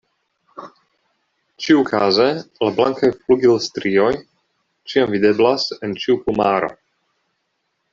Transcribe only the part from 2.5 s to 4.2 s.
la blankaj flugilstrioj